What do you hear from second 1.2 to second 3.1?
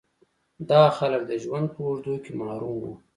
د ژوند په اوږدو کې محروم وو.